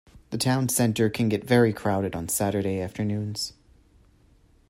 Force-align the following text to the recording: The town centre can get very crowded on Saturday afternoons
The 0.31 0.37
town 0.39 0.67
centre 0.69 1.11
can 1.11 1.29
get 1.29 1.43
very 1.43 1.71
crowded 1.73 2.15
on 2.15 2.27
Saturday 2.27 2.81
afternoons 2.81 3.53